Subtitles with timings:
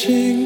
[0.00, 0.39] Vanishing